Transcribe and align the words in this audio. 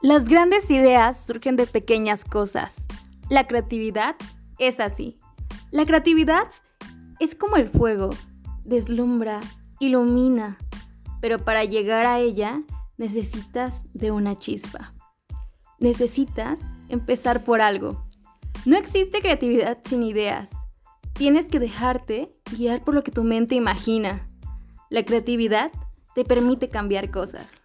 Las 0.00 0.24
grandes 0.24 0.70
ideas 0.70 1.24
surgen 1.24 1.56
de 1.56 1.66
pequeñas 1.66 2.24
cosas. 2.24 2.76
La 3.28 3.46
creatividad 3.46 4.16
es 4.58 4.80
así. 4.80 5.18
La 5.70 5.84
creatividad 5.84 6.48
es 7.20 7.34
como 7.34 7.56
el 7.56 7.68
fuego, 7.68 8.10
deslumbra, 8.64 9.40
ilumina, 9.80 10.56
pero 11.20 11.38
para 11.38 11.64
llegar 11.64 12.06
a 12.06 12.20
ella 12.20 12.62
necesitas 12.96 13.84
de 13.92 14.10
una 14.10 14.38
chispa. 14.38 14.94
Necesitas 15.78 16.60
empezar 16.88 17.44
por 17.44 17.60
algo. 17.60 18.07
No 18.64 18.76
existe 18.76 19.20
creatividad 19.20 19.78
sin 19.84 20.02
ideas. 20.02 20.50
Tienes 21.12 21.46
que 21.46 21.58
dejarte 21.58 22.30
guiar 22.56 22.84
por 22.84 22.94
lo 22.94 23.02
que 23.02 23.10
tu 23.10 23.24
mente 23.24 23.54
imagina. 23.54 24.26
La 24.90 25.04
creatividad 25.04 25.70
te 26.14 26.24
permite 26.24 26.68
cambiar 26.68 27.10
cosas. 27.10 27.60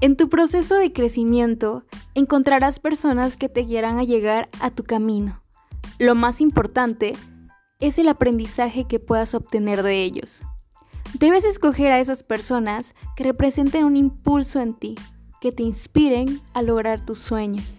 En 0.00 0.16
tu 0.16 0.28
proceso 0.28 0.76
de 0.76 0.92
crecimiento 0.92 1.82
encontrarás 2.14 2.78
personas 2.78 3.36
que 3.36 3.48
te 3.48 3.62
guiarán 3.62 3.98
a 3.98 4.04
llegar 4.04 4.48
a 4.60 4.70
tu 4.70 4.84
camino. 4.84 5.42
Lo 5.98 6.14
más 6.14 6.40
importante 6.40 7.16
es 7.80 7.98
el 7.98 8.08
aprendizaje 8.08 8.84
que 8.84 9.00
puedas 9.00 9.34
obtener 9.34 9.82
de 9.82 10.04
ellos. 10.04 10.44
Debes 11.18 11.44
escoger 11.44 11.90
a 11.90 11.98
esas 11.98 12.22
personas 12.22 12.94
que 13.16 13.24
representen 13.24 13.84
un 13.84 13.96
impulso 13.96 14.60
en 14.60 14.74
ti, 14.74 14.94
que 15.40 15.50
te 15.50 15.64
inspiren 15.64 16.40
a 16.54 16.62
lograr 16.62 17.04
tus 17.04 17.18
sueños. 17.18 17.76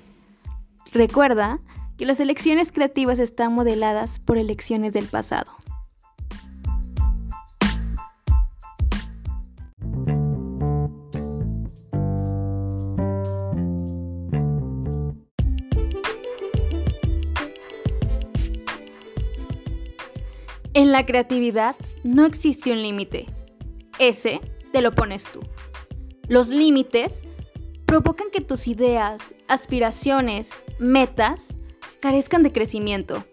Recuerda 0.91 1.59
que 1.97 2.05
las 2.05 2.19
elecciones 2.19 2.73
creativas 2.73 3.19
están 3.19 3.53
modeladas 3.53 4.19
por 4.19 4.37
elecciones 4.37 4.91
del 4.91 5.05
pasado. 5.05 5.51
En 20.79 20.93
la 20.93 21.05
creatividad 21.05 21.75
no 22.05 22.25
existe 22.25 22.71
un 22.71 22.81
límite. 22.81 23.25
Ese 23.99 24.39
te 24.71 24.81
lo 24.81 24.95
pones 24.95 25.25
tú. 25.29 25.41
Los 26.29 26.47
límites 26.47 27.23
provocan 27.85 28.27
que 28.31 28.39
tus 28.39 28.65
ideas, 28.65 29.35
aspiraciones, 29.49 30.51
metas 30.79 31.49
carezcan 31.99 32.43
de 32.43 32.53
crecimiento. 32.53 33.25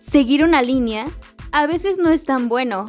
Seguir 0.00 0.44
una 0.44 0.62
línea 0.62 1.10
a 1.52 1.66
veces 1.66 1.98
no 1.98 2.08
es 2.08 2.24
tan 2.24 2.48
bueno. 2.48 2.88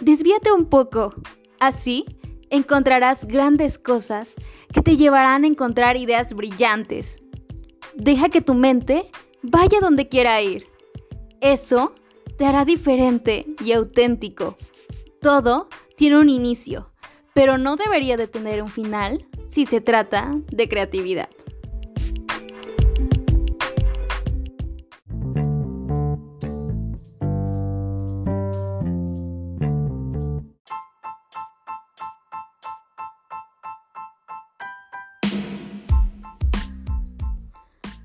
Desvíate 0.00 0.52
un 0.52 0.70
poco. 0.70 1.14
Así 1.60 2.06
encontrarás 2.48 3.28
grandes 3.28 3.78
cosas 3.78 4.32
que 4.72 4.80
te 4.80 4.96
llevarán 4.96 5.44
a 5.44 5.48
encontrar 5.48 5.98
ideas 5.98 6.32
brillantes. 6.32 7.20
Deja 7.94 8.30
que 8.30 8.40
tu 8.40 8.54
mente 8.54 9.10
vaya 9.42 9.80
donde 9.82 10.08
quiera 10.08 10.40
ir. 10.40 10.66
Eso 11.42 11.92
te 12.42 12.48
hará 12.48 12.64
diferente 12.64 13.46
y 13.60 13.70
auténtico. 13.70 14.56
Todo 15.20 15.68
tiene 15.96 16.18
un 16.18 16.28
inicio, 16.28 16.90
pero 17.34 17.56
no 17.56 17.76
debería 17.76 18.16
de 18.16 18.26
tener 18.26 18.64
un 18.64 18.68
final 18.68 19.28
si 19.46 19.64
se 19.64 19.80
trata 19.80 20.32
de 20.50 20.68
creatividad. 20.68 21.28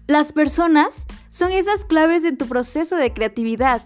Las 0.05 0.31
personas 0.31 1.07
son 1.31 1.51
esas 1.51 1.85
claves 1.85 2.23
en 2.23 2.37
tu 2.37 2.47
proceso 2.47 2.97
de 2.97 3.13
creatividad. 3.13 3.81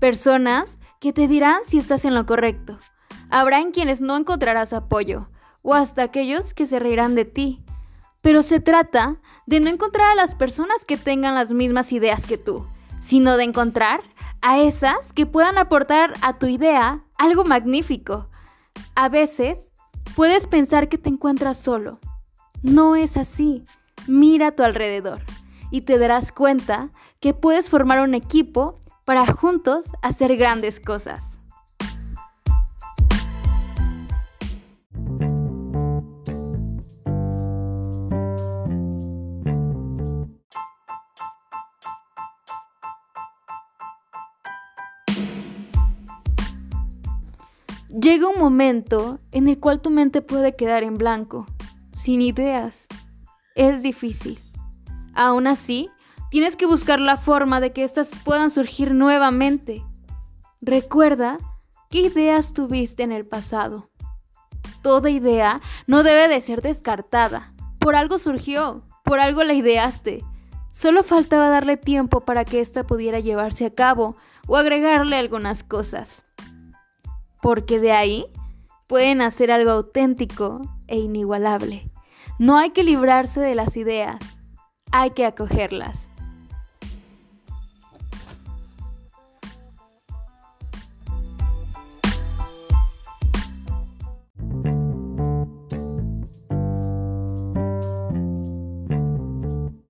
Personas 0.00 0.78
que 1.00 1.12
te 1.12 1.26
dirán 1.26 1.60
si 1.66 1.78
estás 1.78 2.04
en 2.04 2.14
lo 2.14 2.26
correcto. 2.26 2.78
Habrá 3.30 3.60
en 3.60 3.72
quienes 3.72 4.00
no 4.00 4.16
encontrarás 4.16 4.72
apoyo, 4.72 5.28
o 5.62 5.74
hasta 5.74 6.02
aquellos 6.02 6.52
que 6.52 6.66
se 6.66 6.78
reirán 6.78 7.14
de 7.14 7.24
ti. 7.24 7.64
Pero 8.20 8.42
se 8.42 8.60
trata 8.60 9.20
de 9.46 9.60
no 9.60 9.68
encontrar 9.70 10.10
a 10.10 10.14
las 10.14 10.34
personas 10.34 10.84
que 10.84 10.96
tengan 10.96 11.34
las 11.34 11.50
mismas 11.52 11.92
ideas 11.92 12.26
que 12.26 12.36
tú, 12.36 12.66
sino 13.00 13.36
de 13.36 13.44
encontrar 13.44 14.02
a 14.42 14.58
esas 14.58 15.12
que 15.12 15.26
puedan 15.26 15.58
aportar 15.58 16.12
a 16.20 16.38
tu 16.38 16.46
idea 16.46 17.02
algo 17.16 17.44
magnífico. 17.44 18.28
A 18.94 19.08
veces 19.08 19.70
puedes 20.14 20.46
pensar 20.46 20.88
que 20.88 20.98
te 20.98 21.08
encuentras 21.08 21.56
solo. 21.56 22.00
No 22.62 22.96
es 22.96 23.16
así. 23.16 23.64
Mira 24.06 24.48
a 24.48 24.52
tu 24.52 24.62
alrededor 24.62 25.22
y 25.70 25.80
te 25.80 25.98
darás 25.98 26.32
cuenta 26.32 26.90
que 27.20 27.34
puedes 27.34 27.70
formar 27.70 28.02
un 28.02 28.14
equipo 28.14 28.78
para 29.06 29.24
juntos 29.24 29.86
hacer 30.02 30.36
grandes 30.36 30.80
cosas. 30.80 31.38
Llega 47.88 48.28
un 48.28 48.38
momento 48.38 49.20
en 49.30 49.48
el 49.48 49.58
cual 49.60 49.80
tu 49.80 49.90
mente 49.90 50.20
puede 50.20 50.56
quedar 50.56 50.82
en 50.82 50.98
blanco, 50.98 51.46
sin 51.94 52.20
ideas. 52.22 52.88
Es 53.54 53.82
difícil. 53.82 54.42
Aún 55.14 55.46
así, 55.46 55.90
Tienes 56.30 56.56
que 56.56 56.66
buscar 56.66 57.00
la 57.00 57.16
forma 57.16 57.60
de 57.60 57.72
que 57.72 57.84
éstas 57.84 58.10
puedan 58.24 58.50
surgir 58.50 58.92
nuevamente. 58.92 59.84
Recuerda 60.60 61.38
qué 61.88 62.00
ideas 62.00 62.52
tuviste 62.52 63.04
en 63.04 63.12
el 63.12 63.26
pasado. 63.26 63.90
Toda 64.82 65.08
idea 65.10 65.60
no 65.86 66.02
debe 66.02 66.26
de 66.28 66.40
ser 66.40 66.62
descartada. 66.62 67.52
Por 67.78 67.94
algo 67.94 68.18
surgió, 68.18 68.82
por 69.04 69.20
algo 69.20 69.44
la 69.44 69.54
ideaste. 69.54 70.24
Solo 70.72 71.04
faltaba 71.04 71.48
darle 71.48 71.76
tiempo 71.76 72.20
para 72.22 72.44
que 72.44 72.60
ésta 72.60 72.84
pudiera 72.84 73.20
llevarse 73.20 73.64
a 73.64 73.74
cabo 73.74 74.16
o 74.48 74.56
agregarle 74.56 75.16
algunas 75.16 75.62
cosas. 75.62 76.24
Porque 77.40 77.78
de 77.78 77.92
ahí 77.92 78.26
pueden 78.88 79.22
hacer 79.22 79.52
algo 79.52 79.70
auténtico 79.70 80.62
e 80.88 80.98
inigualable. 80.98 81.90
No 82.38 82.58
hay 82.58 82.70
que 82.70 82.82
librarse 82.82 83.40
de 83.40 83.54
las 83.54 83.76
ideas, 83.76 84.16
hay 84.90 85.10
que 85.10 85.24
acogerlas. 85.24 86.08